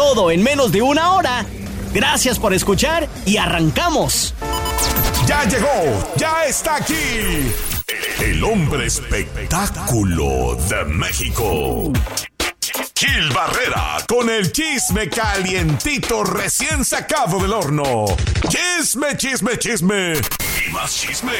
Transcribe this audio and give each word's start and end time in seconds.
Todo 0.00 0.30
en 0.30 0.42
menos 0.42 0.72
de 0.72 0.80
una 0.80 1.12
hora. 1.12 1.44
Gracias 1.92 2.38
por 2.38 2.54
escuchar 2.54 3.06
y 3.26 3.36
arrancamos. 3.36 4.32
Ya 5.26 5.44
llegó, 5.44 6.14
ya 6.16 6.46
está 6.46 6.76
aquí. 6.76 7.52
El 8.18 8.42
hombre 8.42 8.86
espectáculo 8.86 10.56
de 10.70 10.84
México. 10.86 11.92
Gil 12.94 13.28
Barrera 13.34 13.98
con 14.08 14.30
el 14.30 14.50
chisme 14.50 15.10
calientito 15.10 16.24
recién 16.24 16.82
sacado 16.82 17.38
del 17.38 17.52
horno. 17.52 18.06
Chisme, 18.48 19.18
chisme, 19.18 19.58
chisme. 19.58 20.14
Más 20.72 20.94
chisme. 20.94 21.32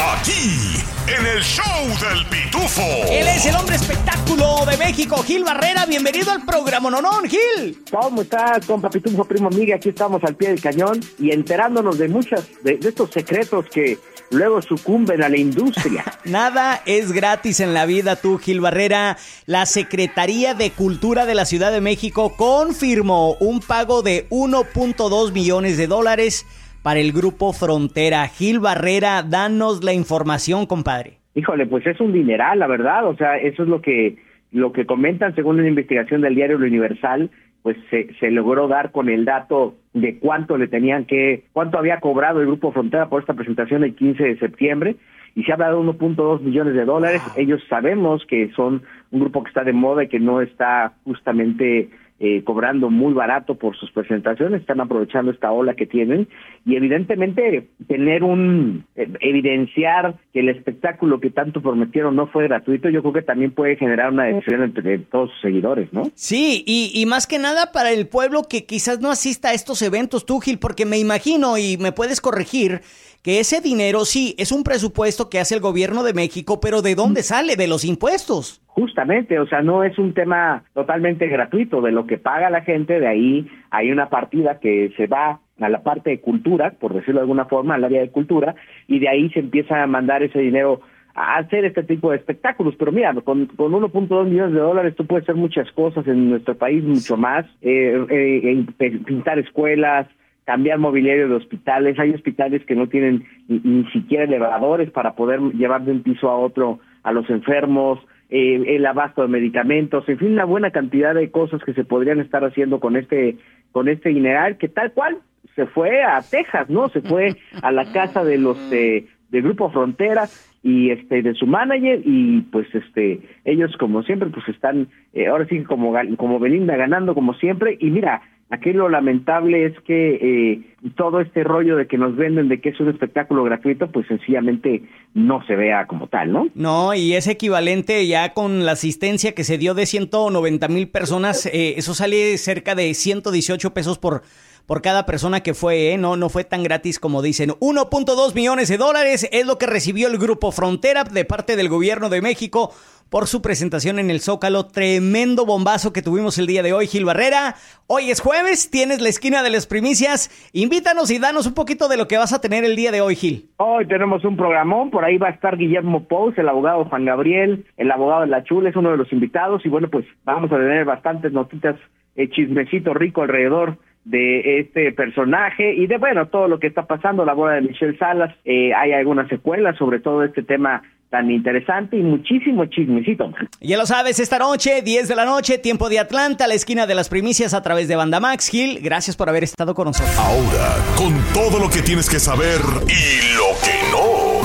Aquí, 0.00 0.82
en 1.06 1.26
el 1.26 1.42
show 1.42 1.86
del 2.00 2.24
pitufo. 2.26 2.80
Él 3.10 3.28
es 3.28 3.44
el 3.44 3.54
hombre 3.54 3.76
espectáculo 3.76 4.64
de 4.64 4.78
México, 4.78 5.22
Gil 5.22 5.44
Barrera. 5.44 5.84
Bienvenido 5.84 6.30
al 6.30 6.44
programa 6.46 6.90
Nonón, 6.90 7.28
Gil. 7.28 7.82
¿Cómo 7.90 8.22
estás, 8.22 8.64
compa 8.64 8.88
Pitufo, 8.88 9.24
primo 9.24 9.48
amiga? 9.48 9.76
Aquí 9.76 9.90
estamos 9.90 10.24
al 10.24 10.36
pie 10.36 10.48
del 10.48 10.60
cañón 10.60 11.00
y 11.18 11.32
enterándonos 11.32 11.98
de 11.98 12.08
muchas, 12.08 12.46
de, 12.62 12.78
de 12.78 12.88
estos 12.88 13.10
secretos 13.10 13.66
que 13.70 13.98
luego 14.30 14.62
sucumben 14.62 15.22
a 15.22 15.28
la 15.28 15.36
industria. 15.36 16.04
Nada 16.24 16.82
es 16.86 17.12
gratis 17.12 17.60
en 17.60 17.74
la 17.74 17.84
vida, 17.84 18.16
tú, 18.16 18.38
Gil 18.38 18.60
Barrera. 18.60 19.18
La 19.44 19.66
Secretaría 19.66 20.54
de 20.54 20.70
Cultura 20.70 21.26
de 21.26 21.34
la 21.34 21.44
Ciudad 21.44 21.72
de 21.72 21.82
México 21.82 22.34
confirmó 22.36 23.34
un 23.34 23.60
pago 23.60 24.02
de 24.02 24.28
1.2 24.30 25.32
millones 25.32 25.76
de 25.76 25.86
dólares 25.86 26.46
para 26.82 27.00
el 27.00 27.12
grupo 27.12 27.52
Frontera. 27.52 28.26
Gil 28.28 28.60
Barrera, 28.60 29.22
danos 29.22 29.84
la 29.84 29.92
información, 29.92 30.66
compadre. 30.66 31.18
Híjole, 31.34 31.66
pues 31.66 31.86
es 31.86 32.00
un 32.00 32.12
dineral, 32.12 32.58
la 32.58 32.66
verdad. 32.66 33.06
O 33.06 33.16
sea, 33.16 33.36
eso 33.36 33.62
es 33.62 33.68
lo 33.68 33.80
que 33.80 34.16
lo 34.50 34.72
que 34.72 34.84
comentan 34.84 35.34
según 35.34 35.58
una 35.58 35.68
investigación 35.68 36.20
del 36.20 36.34
diario 36.34 36.58
Universal 36.58 37.30
pues 37.62 37.76
se, 37.90 38.12
se 38.18 38.30
logró 38.30 38.68
dar 38.68 38.90
con 38.90 39.08
el 39.08 39.24
dato 39.24 39.76
de 39.94 40.18
cuánto 40.18 40.56
le 40.56 40.66
tenían 40.66 41.04
que, 41.04 41.44
cuánto 41.52 41.78
había 41.78 42.00
cobrado 42.00 42.40
el 42.40 42.46
Grupo 42.46 42.72
Frontera 42.72 43.08
por 43.08 43.20
esta 43.20 43.34
presentación 43.34 43.84
el 43.84 43.94
15 43.94 44.22
de 44.24 44.38
septiembre, 44.38 44.96
y 45.34 45.44
se 45.44 45.52
habla 45.52 45.70
de 45.70 45.76
1.2 45.76 46.40
millones 46.40 46.74
de 46.74 46.84
dólares. 46.84 47.22
Ellos 47.36 47.62
sabemos 47.68 48.24
que 48.26 48.50
son 48.54 48.82
un 49.10 49.20
grupo 49.20 49.42
que 49.42 49.48
está 49.48 49.64
de 49.64 49.72
moda 49.72 50.04
y 50.04 50.08
que 50.08 50.20
no 50.20 50.42
está 50.42 50.92
justamente 51.04 51.88
eh, 52.24 52.44
cobrando 52.44 52.88
muy 52.88 53.12
barato 53.14 53.56
por 53.56 53.76
sus 53.76 53.90
presentaciones, 53.90 54.60
están 54.60 54.80
aprovechando 54.80 55.32
esta 55.32 55.50
ola 55.50 55.74
que 55.74 55.86
tienen 55.86 56.28
y 56.64 56.76
evidentemente 56.76 57.68
tener 57.88 58.22
un, 58.22 58.84
eh, 58.94 59.08
evidenciar 59.18 60.14
que 60.32 60.38
el 60.38 60.48
espectáculo 60.48 61.18
que 61.18 61.30
tanto 61.30 61.60
prometieron 61.60 62.14
no 62.14 62.28
fue 62.28 62.44
gratuito, 62.44 62.88
yo 62.90 63.00
creo 63.00 63.12
que 63.12 63.22
también 63.22 63.50
puede 63.50 63.74
generar 63.74 64.12
una 64.12 64.26
decisión 64.26 64.62
entre 64.62 65.00
todos 65.00 65.32
sus 65.32 65.40
seguidores, 65.40 65.92
¿no? 65.92 66.04
Sí, 66.14 66.62
y, 66.64 66.92
y 66.94 67.06
más 67.06 67.26
que 67.26 67.40
nada 67.40 67.72
para 67.72 67.90
el 67.90 68.06
pueblo 68.06 68.44
que 68.48 68.66
quizás 68.66 69.00
no 69.00 69.10
asista 69.10 69.48
a 69.48 69.54
estos 69.54 69.82
eventos, 69.82 70.24
tú 70.24 70.38
Gil, 70.38 70.60
porque 70.60 70.86
me 70.86 71.00
imagino 71.00 71.58
y 71.58 71.76
me 71.76 71.90
puedes 71.90 72.20
corregir 72.20 72.82
que 73.22 73.40
ese 73.40 73.60
dinero 73.60 74.04
sí 74.04 74.36
es 74.38 74.52
un 74.52 74.62
presupuesto 74.62 75.28
que 75.28 75.40
hace 75.40 75.56
el 75.56 75.60
gobierno 75.60 76.04
de 76.04 76.14
México, 76.14 76.60
pero 76.60 76.82
¿de 76.82 76.94
dónde 76.94 77.24
sale? 77.24 77.56
De 77.56 77.66
los 77.66 77.84
impuestos. 77.84 78.61
Justamente, 78.74 79.38
o 79.38 79.46
sea, 79.46 79.60
no 79.60 79.84
es 79.84 79.98
un 79.98 80.14
tema 80.14 80.64
totalmente 80.72 81.26
gratuito, 81.28 81.82
de 81.82 81.92
lo 81.92 82.06
que 82.06 82.16
paga 82.16 82.48
la 82.48 82.62
gente, 82.62 83.00
de 83.00 83.06
ahí 83.06 83.46
hay 83.70 83.92
una 83.92 84.08
partida 84.08 84.60
que 84.60 84.90
se 84.96 85.06
va 85.06 85.40
a 85.60 85.68
la 85.68 85.82
parte 85.82 86.08
de 86.08 86.20
cultura, 86.20 86.72
por 86.80 86.94
decirlo 86.94 87.20
de 87.20 87.24
alguna 87.24 87.44
forma, 87.44 87.74
al 87.74 87.84
área 87.84 88.00
de 88.00 88.10
cultura, 88.10 88.54
y 88.88 88.98
de 88.98 89.10
ahí 89.10 89.28
se 89.30 89.40
empieza 89.40 89.82
a 89.82 89.86
mandar 89.86 90.22
ese 90.22 90.38
dinero 90.38 90.80
a 91.14 91.36
hacer 91.36 91.66
este 91.66 91.82
tipo 91.82 92.10
de 92.10 92.16
espectáculos. 92.16 92.74
Pero 92.78 92.92
mira, 92.92 93.12
con, 93.22 93.44
con 93.46 93.72
1.2 93.72 94.24
millones 94.24 94.54
de 94.54 94.60
dólares 94.60 94.96
tú 94.96 95.06
puedes 95.06 95.24
hacer 95.24 95.36
muchas 95.36 95.70
cosas 95.72 96.06
en 96.06 96.30
nuestro 96.30 96.56
país, 96.56 96.82
mucho 96.82 97.18
más, 97.18 97.44
eh, 97.60 98.06
eh, 98.08 98.66
pintar 99.04 99.38
escuelas, 99.38 100.08
cambiar 100.44 100.78
mobiliario 100.78 101.28
de 101.28 101.34
hospitales. 101.34 101.98
Hay 101.98 102.10
hospitales 102.12 102.64
que 102.64 102.74
no 102.74 102.88
tienen 102.88 103.24
ni, 103.48 103.84
siquiera 103.92 104.24
elevadores 104.24 104.90
para 104.90 105.14
poder 105.14 105.40
llevar 105.52 105.84
de 105.84 105.92
un 105.92 106.02
piso 106.02 106.30
a 106.30 106.38
otro 106.38 106.80
a 107.02 107.12
los 107.12 107.28
enfermos, 107.30 107.98
eh, 108.34 108.76
el 108.76 108.86
abasto 108.86 109.20
de 109.20 109.28
medicamentos, 109.28 110.08
en 110.08 110.18
fin, 110.18 110.32
una 110.32 110.46
buena 110.46 110.70
cantidad 110.70 111.14
de 111.14 111.30
cosas 111.30 111.62
que 111.64 111.74
se 111.74 111.84
podrían 111.84 112.18
estar 112.18 112.42
haciendo 112.46 112.80
con 112.80 112.96
este 112.96 113.36
con 113.72 113.88
este 113.88 114.08
dineral 114.08 114.56
que 114.56 114.68
tal 114.68 114.92
cual 114.92 115.18
se 115.54 115.66
fue 115.66 116.02
a 116.02 116.18
Texas, 116.22 116.70
¿no? 116.70 116.88
Se 116.88 117.02
fue 117.02 117.36
a 117.60 117.70
la 117.70 117.92
casa 117.92 118.24
de 118.24 118.38
los 118.38 118.56
eh, 118.72 119.06
del 119.28 119.42
grupo 119.42 119.70
Frontera 119.70 120.28
y 120.62 120.92
este 120.92 121.20
de 121.20 121.34
su 121.34 121.46
manager 121.46 122.00
y 122.06 122.40
pues 122.40 122.74
este 122.74 123.20
ellos 123.44 123.76
como 123.78 124.02
siempre 124.02 124.30
pues 124.30 124.48
están 124.48 124.88
eh, 125.12 125.26
ahora 125.26 125.46
sí 125.46 125.62
como 125.64 125.92
como 126.16 126.38
Belinda 126.38 126.74
ganando 126.76 127.14
como 127.14 127.34
siempre 127.34 127.76
y 127.80 127.90
mira 127.90 128.22
Aquí 128.52 128.74
lo 128.74 128.90
lamentable 128.90 129.64
es 129.64 129.72
que 129.86 130.18
eh, 130.20 130.60
todo 130.94 131.22
este 131.22 131.42
rollo 131.42 131.74
de 131.74 131.86
que 131.86 131.96
nos 131.96 132.14
venden 132.16 132.50
de 132.50 132.60
que 132.60 132.68
es 132.68 132.80
un 132.80 132.90
espectáculo 132.90 133.44
gratuito, 133.44 133.90
pues 133.90 134.06
sencillamente 134.08 134.82
no 135.14 135.42
se 135.46 135.56
vea 135.56 135.86
como 135.86 136.08
tal, 136.08 136.32
¿no? 136.34 136.48
No, 136.54 136.92
y 136.92 137.14
es 137.14 137.28
equivalente 137.28 138.06
ya 138.06 138.34
con 138.34 138.66
la 138.66 138.72
asistencia 138.72 139.32
que 139.32 139.44
se 139.44 139.56
dio 139.56 139.72
de 139.72 139.86
190 139.86 140.68
mil 140.68 140.90
personas, 140.90 141.46
eh, 141.46 141.76
eso 141.78 141.94
sale 141.94 142.36
cerca 142.36 142.74
de 142.74 142.92
118 142.92 143.72
pesos 143.72 143.98
por, 143.98 144.20
por 144.66 144.82
cada 144.82 145.06
persona 145.06 145.40
que 145.40 145.54
fue, 145.54 145.94
¿eh? 145.94 145.96
No, 145.96 146.18
no 146.18 146.28
fue 146.28 146.44
tan 146.44 146.62
gratis 146.62 146.98
como 146.98 147.22
dicen. 147.22 147.52
1.2 147.52 148.34
millones 148.34 148.68
de 148.68 148.76
dólares 148.76 149.26
es 149.32 149.46
lo 149.46 149.56
que 149.56 149.64
recibió 149.64 150.08
el 150.08 150.18
Grupo 150.18 150.52
Frontera 150.52 151.04
de 151.04 151.24
parte 151.24 151.56
del 151.56 151.70
gobierno 151.70 152.10
de 152.10 152.20
México 152.20 152.74
por 153.12 153.26
su 153.26 153.42
presentación 153.42 153.98
en 153.98 154.08
el 154.08 154.20
Zócalo. 154.20 154.68
Tremendo 154.68 155.44
bombazo 155.44 155.92
que 155.92 156.00
tuvimos 156.00 156.38
el 156.38 156.46
día 156.46 156.62
de 156.62 156.72
hoy, 156.72 156.86
Gil 156.86 157.04
Barrera. 157.04 157.56
Hoy 157.86 158.10
es 158.10 158.22
jueves, 158.22 158.70
tienes 158.70 159.02
la 159.02 159.10
esquina 159.10 159.42
de 159.42 159.50
las 159.50 159.66
primicias. 159.66 160.30
Invítanos 160.54 161.10
y 161.10 161.18
danos 161.18 161.46
un 161.46 161.52
poquito 161.52 161.88
de 161.88 161.98
lo 161.98 162.08
que 162.08 162.16
vas 162.16 162.32
a 162.32 162.40
tener 162.40 162.64
el 162.64 162.74
día 162.74 162.90
de 162.90 163.02
hoy, 163.02 163.14
Gil. 163.14 163.50
Hoy 163.58 163.86
tenemos 163.86 164.24
un 164.24 164.38
programón, 164.38 164.90
por 164.90 165.04
ahí 165.04 165.18
va 165.18 165.28
a 165.28 165.32
estar 165.32 165.58
Guillermo 165.58 166.08
Pous, 166.08 166.38
el 166.38 166.48
abogado 166.48 166.86
Juan 166.86 167.04
Gabriel, 167.04 167.66
el 167.76 167.90
abogado 167.90 168.22
de 168.22 168.28
la 168.28 168.44
Chula, 168.44 168.70
es 168.70 168.76
uno 168.76 168.90
de 168.90 168.96
los 168.96 169.12
invitados. 169.12 169.60
Y 169.66 169.68
bueno, 169.68 169.90
pues 169.90 170.06
vamos 170.24 170.50
a 170.50 170.56
tener 170.56 170.86
bastantes 170.86 171.32
notitas, 171.32 171.76
eh, 172.16 172.30
chismecito 172.30 172.94
rico 172.94 173.20
alrededor 173.20 173.76
de 174.04 174.60
este 174.60 174.90
personaje 174.92 175.74
y 175.74 175.86
de 175.86 175.98
bueno 175.98 176.26
todo 176.26 176.48
lo 176.48 176.58
que 176.58 176.66
está 176.66 176.86
pasando 176.86 177.24
la 177.24 177.34
boda 177.34 177.52
de 177.52 177.60
Michelle 177.60 177.96
Salas 177.98 178.34
eh, 178.44 178.74
hay 178.74 178.90
algunas 178.90 179.28
secuelas 179.28 179.76
sobre 179.76 180.00
todo 180.00 180.24
este 180.24 180.42
tema 180.42 180.82
tan 181.12 181.30
interesante 181.30 181.98
y 181.98 182.02
muchísimo 182.02 182.64
chismecito. 182.64 183.30
Ya 183.60 183.76
lo 183.76 183.84
sabes, 183.84 184.18
esta 184.18 184.38
noche, 184.38 184.80
10 184.80 185.08
de 185.08 185.14
la 185.14 185.26
noche, 185.26 185.58
tiempo 185.58 185.90
de 185.90 185.98
Atlanta, 185.98 186.46
la 186.46 186.54
esquina 186.54 186.86
de 186.86 186.94
las 186.94 187.10
primicias 187.10 187.52
a 187.52 187.60
través 187.62 187.86
de 187.86 187.96
Banda 187.96 188.18
Max 188.18 188.48
Gil. 188.48 188.80
Gracias 188.80 189.14
por 189.14 189.28
haber 189.28 189.44
estado 189.44 189.74
con 189.74 189.88
nosotros. 189.88 190.16
Ahora, 190.16 190.74
con 190.96 191.12
todo 191.34 191.58
lo 191.60 191.68
que 191.68 191.82
tienes 191.82 192.08
que 192.08 192.18
saber 192.18 192.62
y 192.88 193.36
lo 193.36 193.44
que 193.62 193.74
no. 193.92 194.40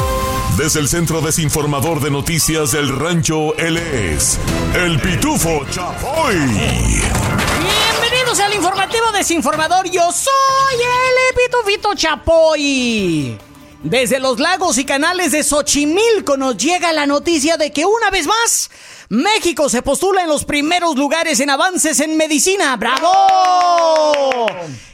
Desde 0.62 0.82
el 0.82 0.90
Centro 0.90 1.22
Desinformador 1.22 2.02
de 2.02 2.12
Noticias 2.12 2.74
del 2.74 2.90
Rancho, 2.90 3.58
él 3.58 3.78
es 3.78 4.38
el 4.76 5.00
Pitufo 5.00 5.64
Chapoy. 5.72 6.36
Bienvenidos 6.36 8.42
al 8.42 8.54
informativo 8.54 9.10
desinformador. 9.14 9.90
Yo 9.90 10.12
soy 10.12 10.76
el 10.76 11.34
Pitufito 11.36 11.96
Chapoy. 11.96 13.47
Desde 13.84 14.20
los 14.20 14.40
lagos 14.40 14.78
y 14.80 14.86
canales 14.86 15.32
de 15.32 15.44
Xochimilco 15.44 16.36
nos 16.36 16.58
llega 16.58 16.92
la 16.94 17.06
noticia 17.06 17.58
de 17.58 17.72
que 17.72 17.86
una 17.86 18.10
vez 18.10 18.26
más 18.26 18.72
México 19.10 19.70
se 19.70 19.84
postula 19.84 20.24
en 20.24 20.30
los 20.30 20.46
primeros 20.46 20.96
lugares 20.96 21.40
en 21.40 21.52
avances 21.52 22.00
en 22.00 22.18
medicina. 22.18 22.76
¡Bravo! 22.76 24.48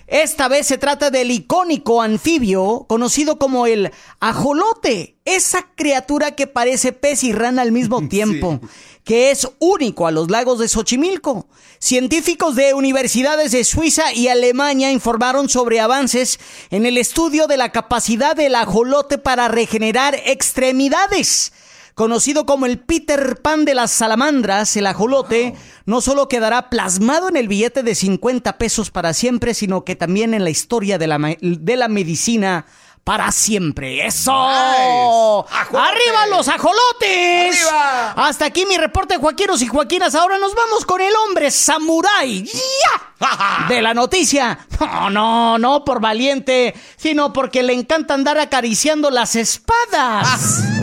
Esta 0.06 0.48
vez 0.48 0.68
se 0.68 0.78
trata 0.78 1.10
del 1.10 1.32
icónico 1.32 2.02
anfibio 2.02 2.86
conocido 2.88 3.40
como 3.40 3.66
el 3.68 3.92
ajolote, 4.20 5.18
esa 5.26 5.66
criatura 5.76 6.36
que 6.36 6.46
parece 6.46 6.92
pez 6.92 7.24
y 7.24 7.32
rana 7.32 7.62
al 7.62 7.72
mismo 7.72 8.08
tiempo, 8.10 8.60
sí. 8.62 8.68
Que 9.04 9.32
es 9.32 9.48
único 9.60 10.08
a 10.08 10.12
los 10.12 10.30
lagos 10.32 10.60
de 10.60 10.68
Xochimilco. 10.68 11.48
Científicos 11.80 12.56
de 12.56 12.74
universidades 12.74 13.52
de 13.52 13.64
Suiza 13.64 14.14
y 14.14 14.30
Alemania 14.30 14.92
informaron 14.92 15.50
sobre 15.50 15.80
avances 15.80 16.40
en 16.70 16.86
el 16.86 16.98
estudio 16.98 17.48
de 17.48 17.58
la 17.58 17.72
capacidad 17.72 18.36
del 18.36 18.56
ajolote 18.56 19.18
para 19.18 19.48
regenerar 19.48 20.16
extremidades 20.26 21.52
Conocido 21.96 22.48
como 22.48 22.66
el 22.66 22.80
Peter 22.80 23.40
Pan 23.44 23.66
de 23.66 23.76
las 23.76 23.92
salamandras, 23.92 24.76
el 24.78 24.88
ajolote 24.88 25.54
no 25.86 26.02
solo 26.02 26.28
quedará 26.28 26.72
plasmado 26.72 27.30
en 27.30 27.38
el 27.38 27.48
billete 27.48 27.84
de 27.84 27.94
50 27.94 28.58
pesos 28.58 28.90
para 28.90 29.14
siempre, 29.14 29.54
sino 29.54 29.86
que 29.86 29.96
también 29.96 30.34
en 30.34 30.44
la 30.44 30.50
historia 30.50 30.98
de 30.98 31.06
la, 31.06 31.38
de 31.40 31.76
la 31.76 31.88
medicina 31.90 32.66
para 33.04 33.32
siempre. 33.32 34.06
¡Eso! 34.06 34.34
¡Arriba 34.34 36.28
los 36.30 36.48
ajolotes! 36.48 37.66
¡Arriba! 37.66 38.14
Hasta 38.16 38.46
aquí 38.46 38.66
mi 38.66 38.78
reporte, 38.78 39.18
Joaquinos 39.18 39.62
y 39.62 39.68
Joaquinas. 39.68 40.16
Ahora 40.16 40.38
nos 40.38 40.56
vamos 40.56 40.86
con 40.86 41.02
el 41.02 41.14
hombre 41.28 41.52
samurái. 41.52 42.44
¡Ya! 42.46 43.66
De 43.68 43.82
la 43.82 43.94
noticia. 43.94 44.68
No, 44.80 45.10
no, 45.10 45.58
no 45.58 45.86
por 45.86 46.00
valiente, 46.00 46.74
sino 46.96 47.34
porque 47.34 47.64
le 47.64 47.74
encanta 47.74 48.14
andar 48.14 48.38
acariciando 48.38 49.10
las 49.10 49.36
espadas. 49.36 50.83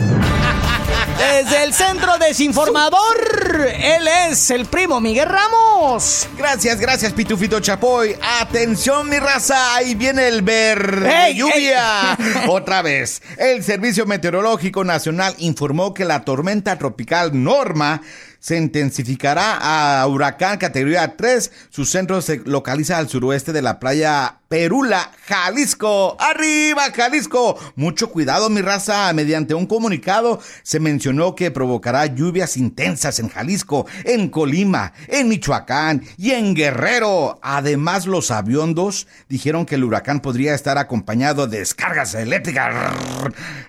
Desde 1.21 1.63
el 1.63 1.73
Centro 1.73 2.17
Desinformador, 2.17 3.67
él 3.77 4.07
es 4.07 4.49
el 4.49 4.65
primo 4.65 4.99
Miguel 4.99 5.29
Ramos. 5.29 6.27
Gracias, 6.35 6.79
gracias, 6.79 7.13
Pitufito 7.13 7.59
Chapoy. 7.59 8.15
Atención, 8.39 9.07
mi 9.07 9.19
raza, 9.19 9.75
ahí 9.75 9.93
viene 9.93 10.27
el 10.27 10.41
verde 10.41 11.35
lluvia. 11.35 12.17
Otra 12.49 12.81
vez, 12.81 13.21
el 13.37 13.63
Servicio 13.63 14.07
Meteorológico 14.07 14.83
Nacional 14.83 15.35
informó 15.37 15.93
que 15.93 16.05
la 16.05 16.25
tormenta 16.25 16.79
tropical 16.79 17.31
Norma 17.33 18.01
se 18.39 18.57
intensificará 18.57 20.01
a 20.01 20.07
huracán 20.07 20.57
categoría 20.57 21.15
3. 21.15 21.51
Su 21.69 21.85
centro 21.85 22.21
se 22.21 22.41
localiza 22.45 22.97
al 22.97 23.09
suroeste 23.09 23.53
de 23.53 23.61
la 23.61 23.79
playa 23.79 24.40
Perula, 24.51 25.09
Jalisco. 25.27 26.17
¡Arriba, 26.19 26.91
Jalisco! 26.93 27.57
Mucho 27.77 28.09
cuidado, 28.09 28.49
mi 28.49 28.59
raza. 28.59 29.13
Mediante 29.13 29.53
un 29.53 29.65
comunicado 29.65 30.41
se 30.61 30.81
mencionó 30.81 31.35
que 31.35 31.51
provocará 31.51 32.05
lluvias 32.07 32.57
intensas 32.57 33.19
en 33.19 33.29
Jalisco, 33.29 33.85
en 34.03 34.27
Colima, 34.27 34.91
en 35.07 35.29
Michoacán 35.29 36.03
y 36.17 36.31
en 36.31 36.53
Guerrero. 36.53 37.39
Además, 37.41 38.07
los 38.07 38.29
aviondos 38.29 39.07
dijeron 39.29 39.65
que 39.65 39.75
el 39.75 39.85
huracán 39.85 40.19
podría 40.19 40.53
estar 40.53 40.77
acompañado 40.77 41.47
de 41.47 41.59
descargas 41.59 42.13
eléctricas, 42.13 42.93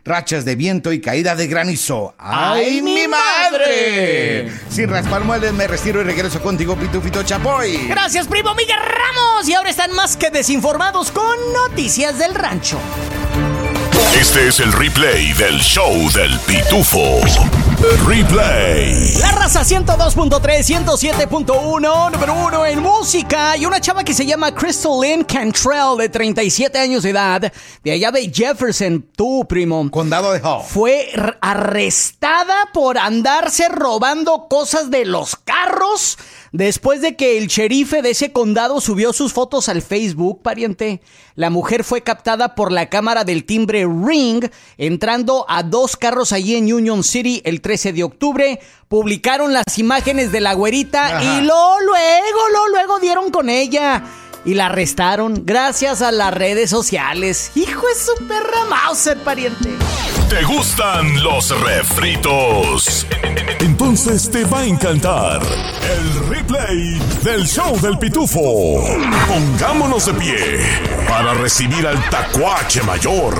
rachas 0.05 0.45
de 0.45 0.57
viento 0.57 0.93
y 0.93 1.01
caída 1.01 1.37
de 1.37 1.47
granizo. 1.47 2.17
¡Ay, 2.19 2.83
mi 2.83 3.07
madre! 3.07 4.51
Sin 4.69 4.91
raspar 4.91 5.23
muebles, 5.23 5.53
me 5.53 5.69
retiro 5.69 6.01
y 6.01 6.05
regreso 6.05 6.43
contigo, 6.43 6.75
Pitufito 6.75 7.23
Chapoy. 7.23 7.87
Gracias, 7.87 8.27
primo 8.27 8.53
Miguel 8.57 8.81
Ramos. 8.81 9.49
Y 9.49 9.55
ahora 9.55 9.71
están 9.71 9.93
más 9.93 10.17
que 10.17 10.31
desinformados 10.31 10.72
con 11.13 11.37
noticias 11.53 12.19
del 12.19 12.35
rancho. 12.35 12.79
Este 14.19 14.49
es 14.49 14.61
el 14.61 14.73
replay 14.73 15.33
del 15.35 15.61
show 15.61 15.93
del 16.13 16.39
Pitufo. 16.41 17.21
Replay. 18.07 19.17
La 19.19 19.33
raza 19.33 19.63
102.3, 19.63 20.85
107.1, 20.87 22.13
número 22.13 22.35
uno 22.35 22.65
en 22.65 22.81
música. 22.81 23.57
Y 23.57 23.67
una 23.67 23.81
chava 23.81 24.03
que 24.03 24.15
se 24.15 24.25
llama 24.25 24.55
Crystal 24.55 24.93
Lynn 25.01 25.25
Cantrell, 25.25 25.99
de 25.99 26.09
37 26.09 26.79
años 26.79 27.03
de 27.03 27.11
edad, 27.11 27.53
de 27.85 27.93
allá 27.93 28.11
de 28.11 28.31
Jefferson, 28.33 29.05
tu 29.15 29.45
primo. 29.47 29.91
Condado 29.91 30.33
de 30.33 30.41
Hall. 30.41 30.63
Fue 30.67 31.13
arrestada 31.43 32.71
por 32.73 32.97
andarse 32.97 33.69
robando 33.69 34.47
cosas 34.49 34.91
de 34.91 35.05
los 35.05 35.37
carros 35.37 36.17
Después 36.53 37.01
de 37.01 37.17
que 37.17 37.39
el 37.39 37.47
sherife 37.47 38.03
de 38.03 38.11
ese 38.11 38.31
condado 38.31 38.83
subió 38.83 39.15
sus 39.15 39.33
fotos 39.33 39.71
al 39.71 39.81
Facebook, 39.81 40.43
pariente, 40.43 41.01
la 41.35 41.49
mujer 41.49 41.83
fue 41.83 42.03
captada 42.03 42.55
por 42.55 42.73
la 42.73 42.91
cámara 42.91 43.25
del 43.25 43.45
timbre 43.45 43.87
Ring 43.87 44.45
entrando 44.77 45.47
a 45.49 45.63
dos 45.63 45.97
carros 45.97 46.31
allí 46.31 46.55
en 46.57 46.71
Union 46.71 47.05
City 47.05 47.41
el 47.47 47.63
13 47.63 47.95
de 47.95 48.05
octubre. 48.05 48.61
Publicaron 48.89 49.55
las 49.55 49.79
imágenes 49.79 50.31
de 50.31 50.41
la 50.41 50.53
güerita 50.53 51.23
y 51.23 51.41
lo 51.41 51.81
luego, 51.81 52.49
lo 52.53 52.69
luego 52.69 52.99
dieron 53.01 53.31
con 53.31 53.49
ella 53.49 54.05
y 54.45 54.55
la 54.55 54.67
arrestaron 54.67 55.43
gracias 55.45 56.03
a 56.03 56.13
las 56.13 56.33
redes 56.35 56.71
sociales. 56.71 57.51
Hijo 57.55 57.89
es 57.89 57.99
su 57.99 58.27
perra 58.27 58.65
Mauser, 58.69 59.19
pariente. 59.19 59.71
¿Te 60.29 60.43
gustan 60.45 61.23
los 61.23 61.51
refritos? 61.61 63.07
Entonces 63.61 64.31
te 64.31 64.45
va 64.45 64.61
a 64.61 64.65
encantar 64.65 65.43
el 65.43 66.29
replay 66.29 66.99
del 67.23 67.47
show 67.47 67.79
del 67.81 67.99
pitufo. 67.99 68.83
Pongámonos 69.29 70.07
de 70.07 70.15
pie 70.15 70.37
para 71.09 71.35
recibir 71.35 71.87
al 71.87 72.03
tacuache 72.09 72.83
mayor, 72.83 73.35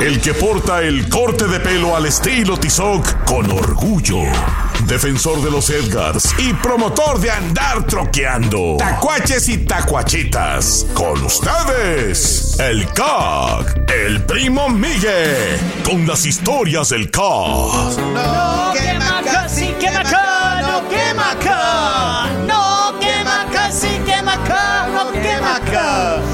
el 0.00 0.20
que 0.20 0.32
porta 0.32 0.82
el 0.82 1.08
corte 1.08 1.46
de 1.48 1.60
pelo 1.60 1.96
al 1.96 2.06
estilo 2.06 2.56
Tizoc 2.56 3.24
con 3.24 3.50
orgullo 3.50 4.22
defensor 4.88 5.42
de 5.42 5.50
los 5.50 5.68
Edgars 5.68 6.34
y 6.38 6.54
promotor 6.54 7.20
de 7.20 7.30
andar 7.30 7.86
troqueando. 7.86 8.76
Tacuaches 8.78 9.48
y 9.48 9.58
tacuachitas. 9.58 10.86
Con 10.94 11.22
ustedes, 11.22 12.58
el 12.58 12.86
CAG, 12.92 13.84
el 13.92 14.24
primo 14.24 14.68
Miguel, 14.70 15.58
con 15.84 16.06
las 16.06 16.24
historias 16.24 16.88
del 16.88 17.10
CAG. 17.10 17.22
No 17.22 18.72
quema 18.72 19.22
casi 19.24 19.66
quema 19.78 20.02
no 20.62 20.88
quema. 20.88 22.28
No 22.46 22.98
quema 22.98 23.46
casi 23.52 23.88
quema 24.06 24.36
no 24.36 25.12
quema. 25.12 26.27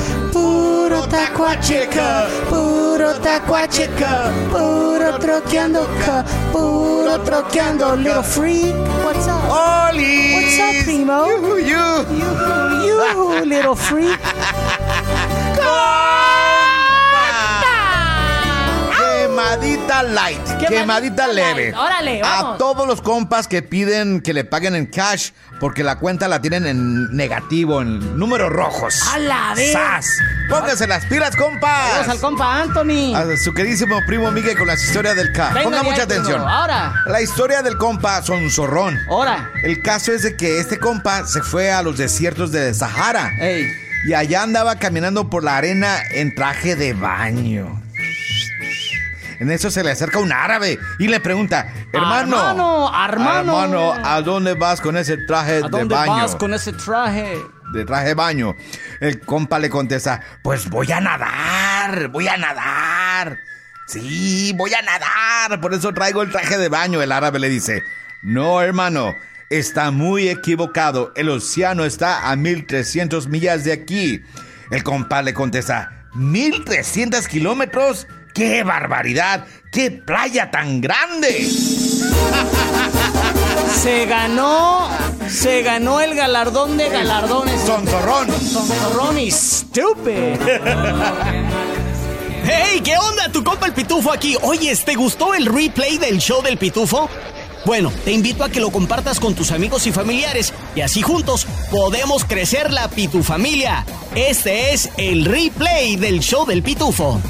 Puro 1.45 1.61
tacuacheca, 1.61 2.09
puro 2.49 3.13
tacuacheca, 3.21 4.33
puro 4.51 5.19
troqueando 5.19 5.87
puro 6.51 7.19
troqueando, 7.19 7.95
little 7.97 8.23
freak. 8.23 8.75
What's 9.05 9.29
up? 9.29 9.93
¡Oli! 9.93 10.33
What's 10.33 10.59
up, 10.59 10.75
primo? 10.85 11.27
You, 11.27 11.59
you. 11.59 12.07
You, 12.17 12.31
you, 12.87 13.45
little 13.45 13.77
freak. 13.77 14.19
Quemadita 19.45 20.03
light, 20.03 20.43
Quemadita 20.59 20.69
quemadita 20.69 21.27
leve. 21.29 21.63
light. 21.71 21.75
Órale, 21.77 22.23
A 22.25 22.57
todos 22.59 22.87
los 22.89 23.03
compas 23.03 23.47
que 23.47 23.61
piden 23.63 24.23
que 24.23 24.33
le 24.33 24.45
paguen 24.45 24.75
en 24.75 24.87
cash 24.87 25.31
porque 25.61 25.85
la 25.85 25.99
cuenta 25.99 26.29
la 26.29 26.41
tienen 26.41 26.67
en 26.67 27.15
negativo, 27.15 27.83
en 27.83 28.19
números 28.19 28.51
rojos. 28.51 29.03
A 29.13 29.19
la 29.19 29.53
vez. 29.55 29.73
¡Sas! 29.73 30.07
Pónganse 30.49 30.87
las 30.87 31.05
pilas, 31.07 31.37
compas. 31.37 31.91
Vamos 31.93 32.09
al 32.09 32.21
compa 32.21 32.63
Anthony. 32.63 33.15
A 33.15 33.37
su 33.37 33.53
queridísimo 33.53 34.01
primo 34.07 34.31
Miguel 34.33 34.57
con 34.57 34.67
las 34.67 34.83
historias 34.83 35.15
del. 35.15 35.29
Venga 35.29 35.63
Ponga 35.63 35.83
mucha 35.83 36.03
ahí, 36.03 36.07
primo. 36.09 36.23
atención. 36.23 36.41
Ahora. 36.49 36.95
La 37.07 37.21
historia 37.21 37.61
del 37.63 37.77
compa 37.77 38.23
Sonzorrón. 38.23 38.99
Ahora. 39.09 39.51
El 39.63 39.83
caso 39.83 40.13
es 40.13 40.23
de 40.23 40.37
que 40.37 40.59
este 40.59 40.79
compa 40.79 41.27
se 41.27 41.43
fue 41.43 41.71
a 41.71 41.83
los 41.83 41.99
desiertos 41.99 42.51
de 42.51 42.73
Sahara. 42.73 43.31
Ey. 43.39 43.67
Y 44.07 44.15
allá 44.15 44.43
andaba 44.43 44.77
caminando 44.79 45.29
por 45.29 45.45
la 45.45 45.57
arena 45.59 45.99
en 46.13 46.35
traje 46.35 46.77
de 46.77 46.95
baño. 46.95 47.83
En 49.41 49.51
eso 49.51 49.71
se 49.71 49.83
le 49.83 49.91
acerca 49.91 50.19
un 50.19 50.33
árabe 50.33 50.79
y 50.99 51.09
le 51.09 51.21
pregunta, 51.21 51.67
hermano, 51.93 52.37
Hermano, 52.39 53.05
hermano. 53.05 53.65
hermano, 53.65 53.93
¿a 54.05 54.21
dónde 54.23 54.55
vas 54.55 54.81
con 54.81 54.97
ese 54.97 55.17
traje 55.17 55.53
¿A 55.59 55.63
de 55.63 55.69
dónde 55.69 55.95
baño? 55.95 56.13
vas 56.17 56.37
con 56.37 56.55
ese 56.55 56.73
traje? 56.73 57.37
De 57.73 57.85
traje 57.85 58.09
de 58.09 58.15
baño. 58.15 58.55
El 59.01 59.21
compa 59.21 59.59
le 59.59 59.71
contesta, 59.71 60.21
pues 60.43 60.69
voy 60.71 60.91
a 60.93 61.01
nadar, 61.01 62.09
voy 62.09 62.29
a 62.29 62.37
nadar. 62.37 63.39
Sí, 63.87 64.53
voy 64.57 64.73
a 64.73 64.81
nadar, 64.83 65.61
por 65.61 65.75
eso 65.75 65.93
traigo 65.93 66.23
el 66.23 66.31
traje 66.31 66.57
de 66.57 66.69
baño. 66.69 67.03
El 67.03 67.13
árabe 67.13 67.39
le 67.39 67.49
dice, 67.49 67.83
no, 68.23 68.63
hermano, 68.63 69.15
está 69.51 69.91
muy 69.91 70.29
equivocado. 70.29 71.13
El 71.17 71.29
océano 71.29 71.85
está 71.85 72.31
a 72.31 72.37
1300 72.37 73.29
millas 73.29 73.65
de 73.65 73.73
aquí. 73.73 74.23
El 74.71 74.83
compa 74.83 75.21
le 75.21 75.35
contesta, 75.35 76.07
¿1300 76.15 77.27
kilómetros? 77.27 78.07
¡Qué 78.35 78.65
barbaridad! 78.65 79.47
¡Qué 79.71 79.93
playa 79.93 80.51
tan 80.51 80.81
grande! 80.81 81.49
Se 83.81 84.07
ganó, 84.07 84.89
se 85.29 85.63
ganó 85.63 86.01
el 86.01 86.17
galardón 86.17 86.77
de 86.77 86.89
galardones. 86.89 87.61
Sonzorrón. 87.61 88.27
Sonzorrón 88.41 89.21
y 89.21 89.31
stupid. 89.31 90.41
Hey, 92.45 92.81
¿qué 92.85 92.99
onda? 92.99 93.31
Tu 93.31 93.45
compa 93.45 93.67
el 93.67 93.73
Pitufo 93.73 94.11
aquí. 94.11 94.37
Oye, 94.43 94.75
¿te 94.85 94.97
gustó 94.97 95.33
el 95.33 95.47
replay 95.47 95.99
del 95.99 96.19
show 96.19 96.43
del 96.43 96.59
Pitufo? 96.59 97.09
Bueno, 97.65 97.93
te 98.05 98.11
invito 98.11 98.43
a 98.43 98.49
que 98.49 98.59
lo 98.59 98.71
compartas 98.71 99.21
con 99.21 99.35
tus 99.35 99.53
amigos 99.53 99.87
y 99.87 99.93
familiares 99.93 100.53
y 100.75 100.81
así 100.81 101.03
juntos 101.03 101.47
podemos 101.71 102.25
crecer 102.25 102.73
la 102.73 102.89
Pitufamilia. 102.89 103.87
Este 104.17 104.75
es 104.75 104.91
el 104.97 105.25
replay 105.25 105.95
del 105.95 106.19
show 106.19 106.45
del 106.45 106.65
Pitufo. 106.65 107.21